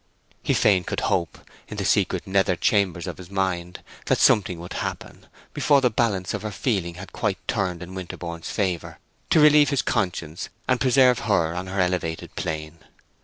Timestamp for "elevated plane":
11.79-12.79